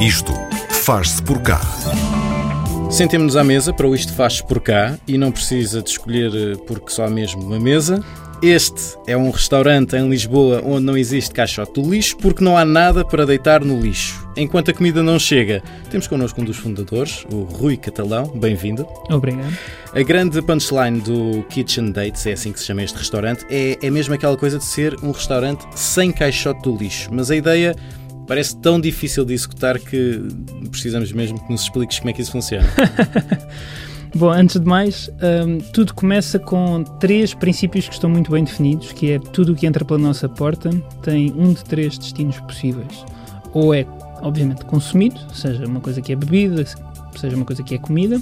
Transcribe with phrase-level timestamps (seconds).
[0.00, 0.32] Isto
[0.70, 1.60] faz-se por cá.
[2.90, 6.56] Sentemos-nos à mesa para o Isto Faz por cá e não precisa de escolher eh,
[6.66, 8.02] porque só há mesmo uma mesa.
[8.42, 12.64] Este é um restaurante em Lisboa onde não existe caixote do lixo porque não há
[12.64, 14.26] nada para deitar no lixo.
[14.38, 18.26] Enquanto a comida não chega, temos connosco um dos fundadores, o Rui Catalão.
[18.28, 18.86] Bem-vindo.
[19.10, 19.54] Obrigado.
[19.92, 23.90] A grande punchline do Kitchen Dates, é assim que se chama este restaurante, é, é
[23.90, 27.10] mesmo aquela coisa de ser um restaurante sem caixote do lixo.
[27.12, 27.76] Mas a ideia
[28.30, 30.22] parece tão difícil de executar que
[30.70, 32.64] precisamos mesmo que nos expliques como é que isso funciona.
[34.14, 38.92] Bom, antes de mais, um, tudo começa com três princípios que estão muito bem definidos,
[38.92, 40.70] que é tudo o que entra pela nossa porta
[41.02, 43.04] tem um de três destinos possíveis.
[43.52, 43.84] Ou é,
[44.22, 46.64] obviamente, consumido, seja uma coisa que é bebida,
[47.16, 48.20] seja uma coisa que é comida,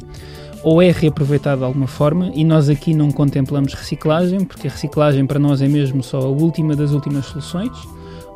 [0.62, 5.27] ou é reaproveitado de alguma forma, e nós aqui não contemplamos reciclagem, porque a reciclagem
[5.27, 7.77] para nós é mesmo só a última das últimas soluções,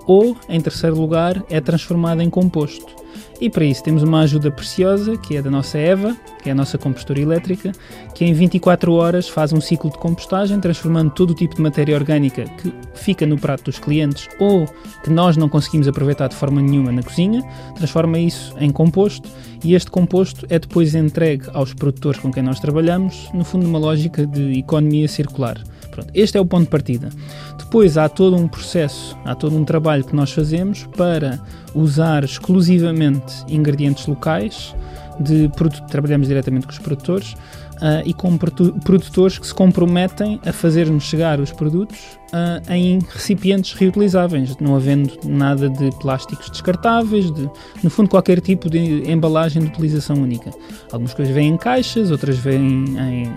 [0.07, 3.03] ou, em terceiro lugar, é transformada em composto.
[3.41, 6.55] E para isso temos uma ajuda preciosa, que é da nossa Eva, que é a
[6.55, 7.73] nossa compostura elétrica,
[8.15, 11.97] que em 24 horas faz um ciclo de compostagem, transformando todo o tipo de matéria
[11.97, 14.67] orgânica que fica no prato dos clientes ou
[15.03, 17.43] que nós não conseguimos aproveitar de forma nenhuma na cozinha,
[17.75, 19.29] transforma isso em composto
[19.65, 23.79] e este composto é depois entregue aos produtores com quem nós trabalhamos, no fundo, numa
[23.79, 25.61] lógica de economia circular.
[25.93, 27.11] Pronto, este é o ponto de partida.
[27.59, 31.39] Depois há todo um processo, há todo um trabalho que nós fazemos para
[31.75, 34.75] usar exclusivamente ingredientes locais,
[35.21, 35.51] de
[35.91, 37.35] trabalhamos diretamente com os produtores
[37.83, 41.99] uh, e com produtores que se comprometem a fazer-nos chegar os produtos
[42.33, 47.51] uh, em recipientes reutilizáveis, não havendo nada de plásticos descartáveis, de,
[47.83, 50.51] no fundo qualquer tipo de embalagem de utilização única.
[50.91, 53.33] Algumas coisas vêm em caixas, outras vêm em,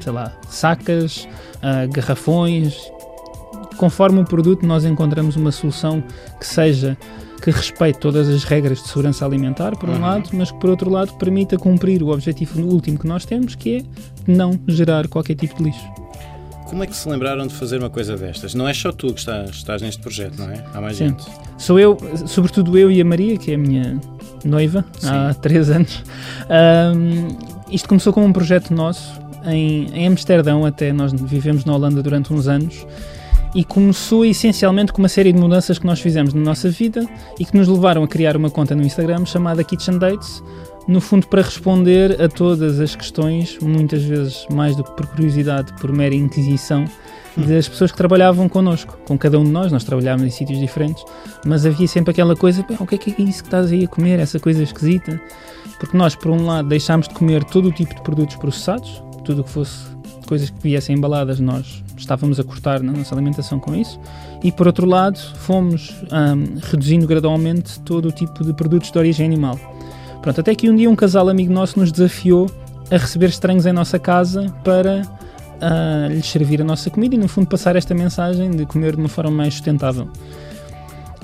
[0.00, 2.76] sei lá, sacas, uh, garrafões,
[3.76, 6.02] conforme o produto, nós encontramos uma solução
[6.38, 6.96] que seja
[7.42, 10.00] que respeite todas as regras de segurança alimentar, por um uhum.
[10.00, 13.76] lado, mas que, por outro lado, permita cumprir o objetivo último que nós temos, que
[13.76, 13.82] é
[14.26, 15.86] não gerar qualquer tipo de lixo.
[16.64, 18.54] Como é que se lembraram de fazer uma coisa destas?
[18.54, 20.64] Não é só tu que estás, estás neste projeto, não é?
[20.72, 21.08] Há mais Sim.
[21.08, 21.26] gente.
[21.58, 24.00] Sou eu, sobretudo eu e a Maria, que é a minha
[24.42, 25.10] noiva, Sim.
[25.10, 26.02] há três anos.
[26.96, 27.28] Um,
[27.70, 32.32] isto começou como um projeto nosso em, em Amsterdão, até nós vivemos na Holanda durante
[32.32, 32.86] uns anos
[33.54, 37.06] e começou essencialmente com uma série de mudanças que nós fizemos na nossa vida
[37.38, 40.42] e que nos levaram a criar uma conta no Instagram chamada Kitchen Dates,
[40.88, 45.72] no fundo para responder a todas as questões, muitas vezes mais do que por curiosidade,
[45.74, 46.84] por mera inquisição,
[47.36, 51.04] das pessoas que trabalhavam connosco, com cada um de nós, nós trabalhávamos em sítios diferentes,
[51.44, 53.88] mas havia sempre aquela coisa, o que é que é isso que estás aí a
[53.88, 55.20] comer, essa coisa esquisita?
[55.78, 59.40] Porque nós, por um lado, deixámos de comer todo o tipo de produtos processados, tudo
[59.40, 59.94] o que fosse
[60.26, 64.00] coisas que viessem embaladas, nós estávamos a cortar na nossa alimentação com isso.
[64.42, 69.26] E por outro lado, fomos um, reduzindo gradualmente todo o tipo de produtos de origem
[69.26, 69.58] animal.
[70.22, 72.50] Pronto, até que um dia um casal amigo nosso nos desafiou
[72.90, 77.28] a receber estranhos em nossa casa para uh, lhes servir a nossa comida e, no
[77.28, 80.08] fundo, passar esta mensagem de comer de uma forma mais sustentável.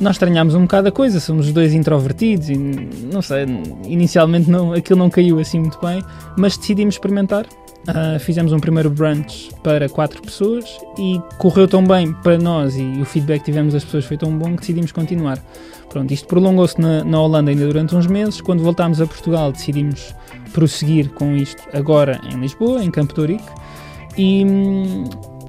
[0.01, 3.45] Nós estranhámos um bocado a coisa, somos os dois introvertidos e, não sei,
[3.85, 6.03] inicialmente não, aquilo não caiu assim muito bem,
[6.39, 7.45] mas decidimos experimentar
[7.89, 12.83] Uh, fizemos um primeiro brunch para quatro pessoas e correu tão bem para nós e
[13.01, 15.39] o feedback que tivemos das pessoas foi tão bom que decidimos continuar.
[15.89, 18.41] Pronto, isto prolongou-se na, na, Holanda ainda durante uns meses.
[18.41, 20.15] Quando voltámos a Portugal, decidimos
[20.53, 23.49] prosseguir com isto agora em Lisboa, em Campo de Ourique.
[24.17, 25.05] E hum,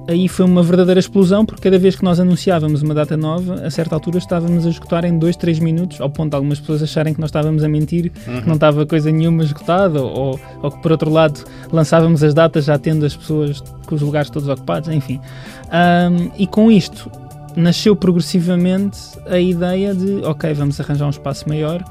[0.08, 3.70] aí foi uma verdadeira explosão, porque cada vez que nós anunciávamos uma data nova, a
[3.70, 7.14] certa altura estávamos a esgotar em 2, 3 minutos, ao ponto de algumas pessoas acharem
[7.14, 8.40] que nós estávamos a mentir, uhum.
[8.40, 12.64] que não estava coisa nenhuma esgotada, ou, ou que por outro lado lançávamos as datas
[12.64, 15.20] já tendo as pessoas com os lugares todos ocupados, enfim.
[15.68, 17.10] Um, e com isto
[17.56, 21.82] nasceu progressivamente a ideia de, ok, vamos arranjar um espaço maior,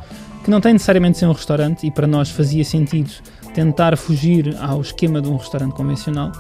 [0.44, 3.12] que não tem necessariamente de ser um restaurante, e para nós fazia sentido
[3.54, 6.32] tentar fugir ao esquema de um restaurante convencional,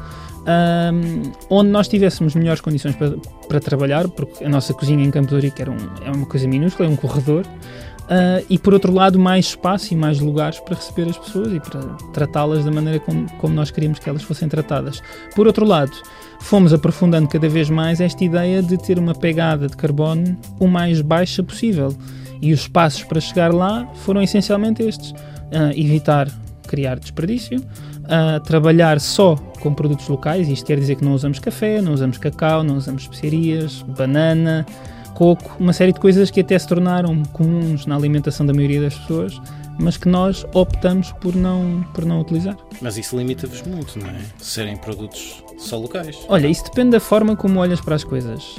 [0.41, 3.15] um, onde nós tivéssemos melhores condições para,
[3.47, 6.89] para, trabalhar, porque a nossa cozinha em Campo de era um, é uma coisa minúscula,
[6.89, 11.09] é um corredor, uh, e por outro lado mais espaço e mais lugares para receber
[11.09, 11.81] as pessoas e para
[12.13, 15.01] tratá-las da maneira como, como nós queríamos que elas fossem tratadas.
[15.35, 15.91] Por outro lado,
[16.39, 21.01] fomos aprofundando cada vez mais esta ideia de ter uma pegada de carbono o mais
[21.01, 21.95] baixa possível.
[22.41, 26.27] E os passos para chegar lá foram essencialmente estes: uh, evitar
[26.67, 27.61] criar desperdício,
[28.07, 32.17] a trabalhar só com produtos locais, isto quer dizer que não usamos café, não usamos
[32.17, 34.65] cacau, não usamos especiarias, banana,
[35.13, 38.95] coco, uma série de coisas que até se tornaram comuns na alimentação da maioria das
[38.95, 39.39] pessoas,
[39.79, 42.57] mas que nós optamos por não, por não utilizar.
[42.81, 44.15] Mas isso limita-vos muito, não é?
[44.37, 46.17] Serem produtos só locais.
[46.27, 48.55] Olha, isso depende da forma como olhas para as coisas.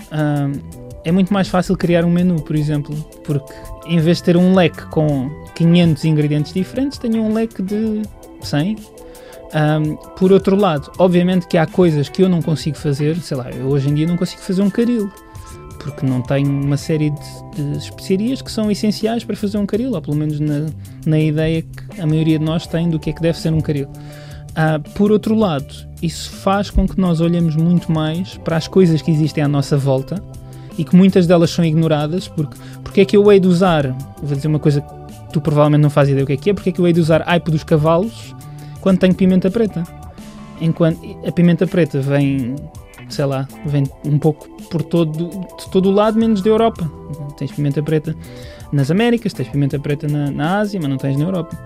[1.05, 2.95] é muito mais fácil criar um menu, por exemplo,
[3.25, 3.53] porque
[3.87, 5.31] em vez de ter um leque com
[5.63, 8.03] 500 ingredientes diferentes, tenho um leque de
[8.43, 8.77] 100.
[9.55, 13.51] Um, por outro lado, obviamente que há coisas que eu não consigo fazer, sei lá,
[13.51, 15.11] eu hoje em dia não consigo fazer um caril,
[15.79, 19.93] porque não tenho uma série de, de especiarias que são essenciais para fazer um caril,
[19.93, 20.67] ou pelo menos na,
[21.05, 23.61] na ideia que a maioria de nós tem do que é que deve ser um
[23.61, 23.89] caril.
[24.53, 29.03] Uh, por outro lado, isso faz com que nós olhemos muito mais para as coisas
[29.03, 30.23] que existem à nossa volta
[30.79, 33.91] e que muitas delas são ignoradas, porque, porque é que eu hei de usar,
[34.23, 34.81] vou dizer uma coisa
[35.33, 36.93] tu provavelmente não fazes ideia o que é que é, porque é que eu hei
[36.93, 38.35] de usar aipo dos cavalos
[38.81, 39.83] quando tenho pimenta preta.
[40.61, 42.55] Enquanto a pimenta preta vem,
[43.09, 46.91] sei lá, vem um pouco por todo, de todo o lado, menos da Europa.
[47.37, 48.15] Tens pimenta preta
[48.71, 51.59] nas Américas, tens pimenta preta na, na Ásia, mas não tens na Europa.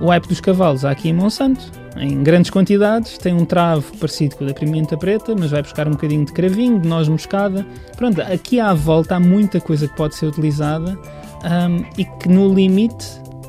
[0.00, 4.36] O hype dos cavalos há aqui em Monsanto, em grandes quantidades, tem um travo parecido
[4.36, 7.66] com o da pimenta preta, mas vai buscar um bocadinho de cravinho, de noz moscada.
[7.96, 10.98] Pronto, aqui à volta há muita coisa que pode ser utilizada
[11.46, 13.06] um, e que no limite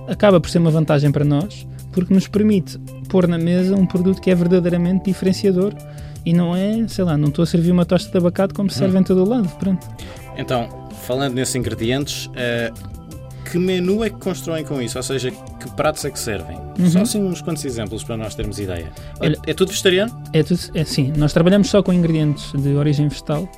[0.08, 2.78] acaba por ser uma vantagem para nós, porque nos permite
[3.10, 5.74] pôr na mesa um produto que é verdadeiramente diferenciador
[6.26, 8.78] e não é, sei lá, não estou a servir uma tosta de abacate como se
[8.78, 9.02] serve hum.
[9.02, 9.48] em todo o lado.
[9.58, 9.88] Pronto.
[10.38, 10.70] Então,
[11.06, 12.98] falando nesses ingredientes, uh,
[13.50, 14.98] que menu é que constroem com isso?
[14.98, 16.58] Ou seja, que pratos é que servem?
[16.78, 16.90] Uhum.
[16.90, 18.92] Só assim uns quantos exemplos para nós termos ideia.
[19.22, 20.22] É, Olha, é, é tudo vegetariano?
[20.34, 21.14] É tudo, é sim.
[21.16, 23.50] Nós trabalhamos só com ingredientes de origem vegetal.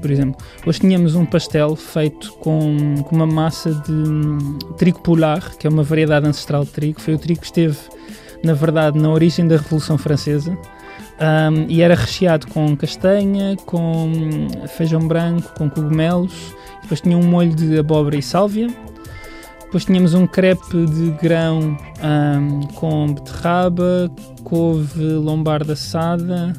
[0.00, 5.56] Por exemplo, hoje tínhamos um pastel feito com, com uma massa de hum, trigo polar,
[5.56, 7.00] que é uma variedade ancestral de trigo.
[7.00, 7.76] Foi o trigo que esteve
[8.44, 10.56] na verdade, na origem da Revolução Francesa.
[11.14, 14.12] Um, e era recheado com castanha, com
[14.76, 16.54] feijão branco, com cogumelos.
[16.82, 18.68] Depois tinha um molho de abóbora e sálvia.
[19.62, 24.10] Depois tínhamos um crepe de grão um, com beterraba,
[24.44, 26.52] couve lombarda assada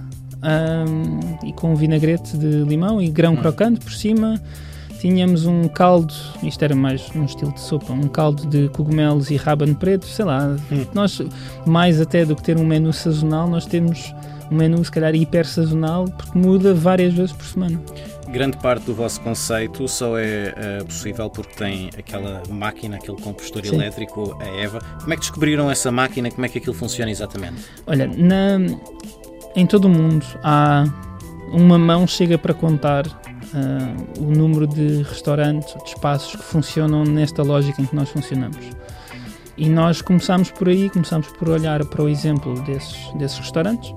[0.46, 3.38] um, e com vinagrete de limão e grão hum.
[3.38, 4.42] crocante por cima.
[5.00, 9.36] Tínhamos um caldo, isto era mais um estilo de sopa, um caldo de cogumelos e
[9.36, 10.56] rábano preto, sei lá.
[10.72, 10.86] Hum.
[10.94, 11.22] Nós,
[11.66, 14.14] mais até do que ter um menu sazonal, nós temos
[14.50, 17.80] um menu se calhar hiper sazonal, porque muda várias vezes por semana.
[18.30, 23.66] Grande parte do vosso conceito só é uh, possível porque tem aquela máquina, aquele compostor
[23.66, 23.76] Sim.
[23.76, 24.80] elétrico, a EVA.
[25.00, 26.32] Como é que descobriram essa máquina?
[26.32, 27.64] Como é que aquilo funciona exatamente?
[27.86, 28.58] Olha, na,
[29.56, 30.86] em todo o mundo há
[31.52, 37.42] uma mão chega para contar uh, o número de restaurantes, de espaços que funcionam nesta
[37.42, 38.60] lógica em que nós funcionamos.
[39.58, 43.94] E nós começamos por aí, começamos por olhar para o exemplo desses, desses restaurantes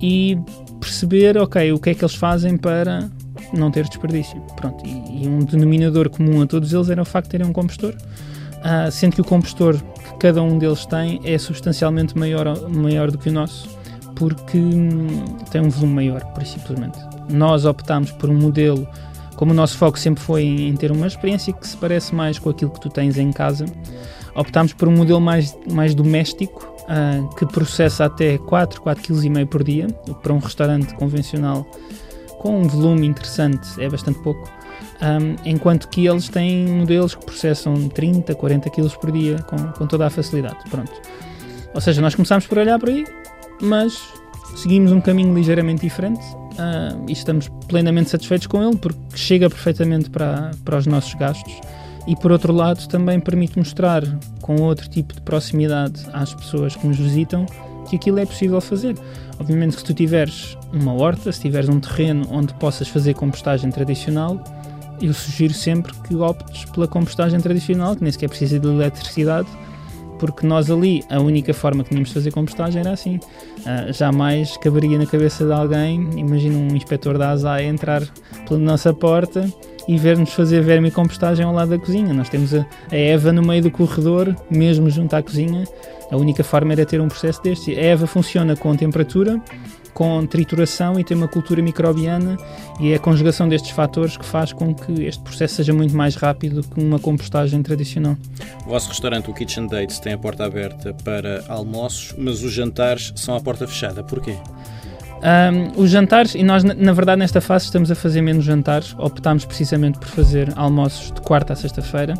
[0.00, 0.36] e
[0.80, 3.08] perceber, ok, o que é que eles fazem para
[3.52, 4.40] não ter desperdício.
[4.56, 7.52] Pronto, e, e um denominador comum a todos eles era o facto de terem um
[7.52, 13.12] compostor, uh, sendo que o compostor que cada um deles tem é substancialmente maior, maior
[13.12, 13.68] do que o nosso,
[14.20, 16.98] porque hum, tem um volume maior, principalmente
[17.30, 18.86] nós optámos por um modelo,
[19.34, 22.50] como o nosso foco sempre foi em, ter uma experiência que se parece mais com
[22.50, 23.64] aquilo que tu tens em casa,
[24.34, 29.64] optámos por um modelo mais, mais doméstico, uh, que processa até 4, 4,5 kg por
[29.64, 29.86] dia,
[30.22, 31.66] para um restaurante convencional
[32.38, 34.50] com um volume interessante é bastante pouco,
[35.00, 39.86] um, enquanto que eles têm modelos que processam 30, 40 kg por dia com, com
[39.86, 40.58] toda a facilidade.
[40.70, 40.92] Pronto.
[41.72, 43.04] Ou seja, nós começámos por olhar por aí,
[43.60, 44.02] mas
[44.56, 50.10] seguimos um caminho ligeiramente diferente uh, e estamos plenamente satisfeitos com ele porque chega perfeitamente
[50.10, 51.60] para, para os nossos gastos
[52.06, 54.02] e por outro lado também permite mostrar
[54.40, 57.46] com outro tipo de proximidade às pessoas que nos visitam
[57.88, 58.94] que aquilo é possível fazer.
[59.38, 63.70] Obviamente que se tu tiveres uma horta, se tiveres um terreno onde possas fazer compostagem
[63.70, 64.42] tradicional,
[65.02, 69.48] eu sugiro sempre que optes pela compostagem tradicional, que nem sequer precisa de eletricidade,
[70.20, 73.16] porque nós ali a única forma que tínhamos de fazer compostagem era assim.
[73.16, 78.02] Uh, jamais caberia na cabeça de alguém, imagina um inspetor da ASA entrar
[78.46, 79.48] pela nossa porta
[79.88, 82.12] e ver-nos fazer vermicompostagem ao lado da cozinha.
[82.12, 85.64] Nós temos a, a Eva no meio do corredor, mesmo junto à cozinha.
[86.10, 87.74] A única forma era ter um processo deste.
[87.74, 89.40] A Eva funciona com temperatura,
[89.92, 92.36] com trituração e tem uma cultura microbiana
[92.80, 96.16] e é a conjugação destes fatores que faz com que este processo seja muito mais
[96.16, 98.16] rápido que uma compostagem tradicional.
[98.66, 103.12] O vosso restaurante, o Kitchen Dates, tem a porta aberta para almoços, mas os jantares
[103.16, 104.02] são à porta fechada.
[104.02, 104.36] Porquê?
[105.20, 109.44] Um, os jantares, e nós na verdade nesta fase estamos a fazer menos jantares, optámos
[109.44, 112.14] precisamente por fazer almoços de quarta a sexta-feira,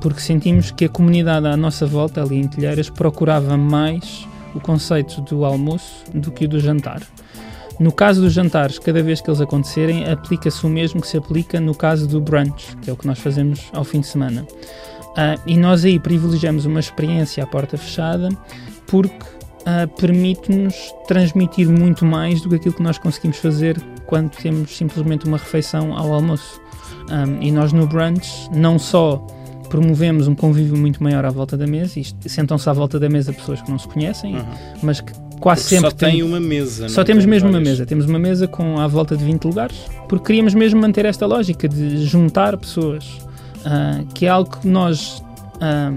[0.00, 5.20] porque sentimos que a comunidade à nossa volta, ali em Telheiras, procurava mais o conceito
[5.22, 7.00] do almoço do que o do jantar.
[7.80, 11.58] No caso dos jantares, cada vez que eles acontecerem, aplica-se o mesmo que se aplica
[11.60, 14.42] no caso do brunch, que é o que nós fazemos ao fim de semana.
[14.42, 18.28] Uh, e nós aí privilegiamos uma experiência à porta fechada
[18.86, 20.74] porque uh, permite-nos
[21.06, 25.96] transmitir muito mais do que aquilo que nós conseguimos fazer quando temos simplesmente uma refeição
[25.96, 26.60] ao almoço.
[27.10, 29.24] Um, e nós no brunch não só
[29.68, 31.98] promovemos um convívio muito maior à volta da mesa.
[31.98, 34.44] e Sentam-se à volta da mesa pessoas que não se conhecem, Uhum.
[34.82, 36.88] mas que quase Porque sempre só tem têm- uma mesa.
[36.88, 37.68] só temos tem mesmo uma várias.
[37.70, 37.86] mesa.
[37.86, 39.76] Temos uma mesa com à volta de 20 lugares,
[40.08, 43.04] porque queríamos mesmo manter esta lógica de juntar pessoas,
[43.64, 45.22] ah, que é algo que nós,
[45.60, 45.90] ah,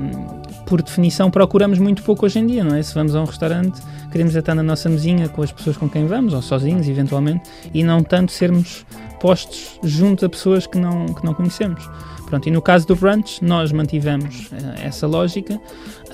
[0.66, 2.84] por definição, procuramos muito pouco hoje em dia, não é?
[2.84, 6.06] Se vamos a um restaurante, queremos estar na nossa mesinha com as pessoas com quem
[6.08, 8.86] vamos, ou sozinhos, eventualmente, e não tanto sermos
[9.22, 11.90] postos junto a pessoas que não, que não conhecemos.
[12.28, 15.60] Pronto, e no caso do brunch, nós mantivemos eh, essa lógica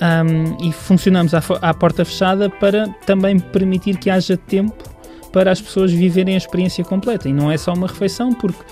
[0.00, 4.94] ahm, e funcionamos à, à porta fechada para também permitir que haja tempo
[5.32, 7.28] para as pessoas viverem a experiência completa.
[7.28, 8.62] E não é só uma refeição, porque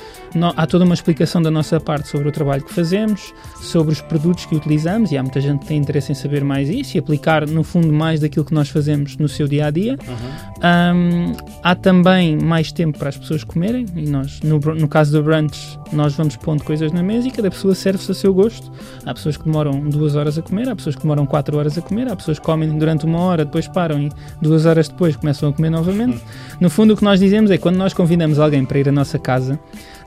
[0.57, 4.47] há toda uma explicação da nossa parte sobre o trabalho que fazemos, sobre os produtos
[4.47, 7.47] que utilizamos, e há muita gente que tem interesse em saber mais isso e aplicar,
[7.47, 9.99] no fundo, mais daquilo que nós fazemos no seu dia a dia.
[10.07, 10.53] Uhum.
[10.63, 15.23] Ahm, há também mais tempo para as pessoas comerem e nós, no, no caso do
[15.23, 18.71] brunch, nós vamos pondo coisas na mesa e cada pessoa serve-se a seu gosto.
[19.05, 21.83] Há pessoas que demoram duas horas a comer, há pessoas que demoram quatro horas a
[21.83, 24.11] comer, há pessoas que comem durante uma hora, depois param e
[24.41, 26.21] duas horas depois começam a comer novamente.
[26.61, 28.93] No fundo, o que nós dizemos é que quando nós convidamos alguém para ir à
[28.93, 29.59] nossa casa,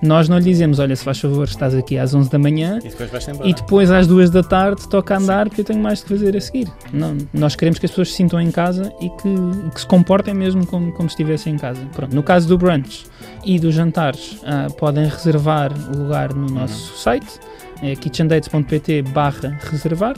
[0.01, 2.89] nós não lhe dizemos: Olha, se faz favor, estás aqui às 11 da manhã E
[2.89, 3.09] depois
[3.43, 6.41] e depois às duas da tarde toca andar porque eu tenho mais de fazer a
[6.41, 6.67] seguir.
[6.93, 10.33] Não, nós queremos que as pessoas se sintam em casa e que, que se comportem
[10.33, 11.81] mesmo como, como se estivessem em casa.
[11.93, 13.05] Pronto, no caso do brunch
[13.43, 17.39] e dos jantares, ah, podem reservar o lugar no nosso site,
[17.81, 20.15] é kitchendates.pt barra reservar.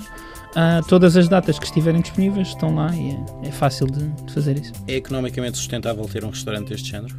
[0.56, 3.12] Ah, todas as datas que estiverem disponíveis estão lá e
[3.44, 4.74] é, é fácil de, de fazer isso.
[4.88, 7.16] É economicamente sustentável ter um restaurante deste género?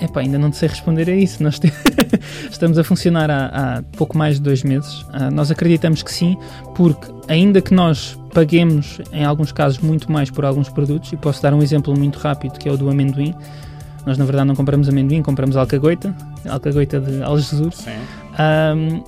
[0.00, 1.42] Epá, ainda não sei responder a isso.
[1.42, 1.60] Nós
[2.50, 5.04] estamos a funcionar há, há pouco mais de dois meses.
[5.12, 6.36] Ah, nós acreditamos que sim,
[6.74, 11.42] porque ainda que nós paguemos, em alguns casos, muito mais por alguns produtos, e posso
[11.42, 13.34] dar um exemplo muito rápido, que é o do amendoim.
[14.04, 16.14] Nós, na verdade, não compramos amendoim, compramos alcagoita,
[16.48, 17.72] alcagoita de Algesur.
[17.72, 17.90] Sim.
[18.36, 19.02] Ahm,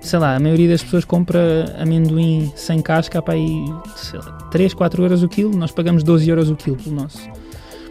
[0.00, 3.64] sei lá, a maioria das pessoas compra amendoim sem casca para aí,
[3.96, 7.28] sei lá, 3, 4 euros o quilo, nós pagamos 12 euros o quilo pelo nosso.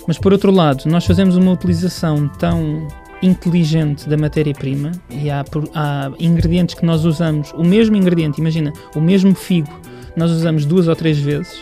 [0.07, 2.87] Mas por outro lado, nós fazemos uma utilização tão
[3.21, 8.99] inteligente da matéria-prima e há, há ingredientes que nós usamos, o mesmo ingrediente, imagina, o
[8.99, 9.69] mesmo figo,
[10.15, 11.61] nós usamos duas ou três vezes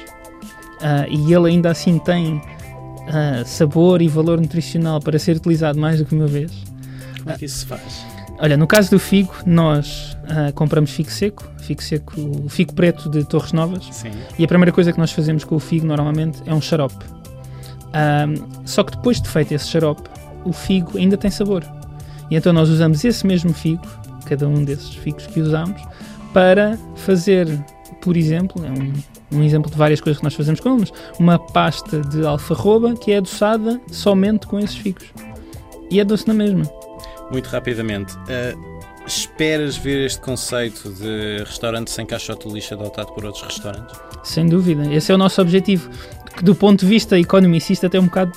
[0.81, 2.41] ah, e ele ainda assim tem
[3.07, 6.51] ah, sabor e valor nutricional para ser utilizado mais do que uma vez.
[7.19, 8.05] Como é que isso se faz?
[8.39, 12.13] Olha, no caso do figo, nós ah, compramos figo seco, figo seco,
[12.45, 14.11] o figo preto de Torres Novas, Sim.
[14.37, 17.18] e a primeira coisa que nós fazemos com o figo normalmente é um xarope.
[17.93, 20.09] Ahm, só que depois de feito esse xarope,
[20.45, 21.63] o figo ainda tem sabor.
[22.29, 23.85] E então nós usamos esse mesmo figo,
[24.25, 25.81] cada um desses figos que usamos,
[26.33, 27.47] para fazer,
[28.01, 30.93] por exemplo, é um, um exemplo de várias coisas que nós fazemos com ele, mas
[31.19, 35.05] uma pasta de alfarroba que é adoçada somente com esses figos.
[35.89, 36.63] E é doce na mesma.
[37.31, 38.15] Muito rapidamente.
[38.27, 38.79] ah,
[39.09, 43.99] esperas ver este conceito de restaurante sem caixote de lixo adotado por outros restaurantes?
[44.23, 44.85] Sem dúvida.
[44.93, 45.89] Esse é o nosso objetivo.
[46.39, 48.31] Que do ponto de vista economicista até é um bocado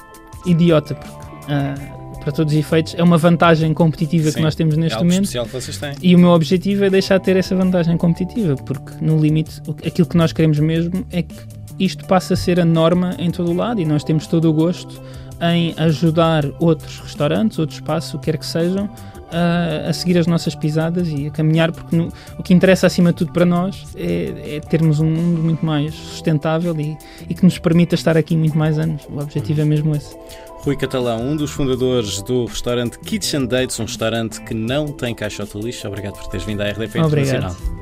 [0.45, 1.17] idiota, porque
[1.49, 1.75] ah,
[2.21, 5.05] para todos os efeitos é uma vantagem competitiva Sim, que nós temos É neste algo
[5.07, 5.23] momento.
[5.23, 5.93] especial que vocês têm.
[6.03, 10.09] E o meu objetivo é deixar de ter essa vantagem competitiva, porque no limite aquilo
[10.09, 11.35] que nós queremos mesmo é que
[11.79, 14.53] isto passe a ser a norma em todo o lado e nós temos todo o
[14.53, 15.01] gosto
[15.41, 18.89] em ajudar outros restaurantes, outros espaços, o que quer que sejam,
[19.33, 23.11] a, a seguir as nossas pisadas e a caminhar, porque no- o que interessa acima
[23.13, 26.97] de tudo para nós é, é termos um mundo muito mais sustentável e,
[27.29, 29.03] e que nos permita estar aqui muito mais anos.
[29.11, 30.15] O objetivo é mesmo esse.
[30.61, 35.59] Rui Catalão, um dos fundadores do restaurante Kitchen Dates, um restaurante que não tem caixote
[35.59, 35.89] de lixo.
[35.89, 37.07] Obrigado por teres vindo à RDP Obrigado.
[37.09, 37.82] Internacional.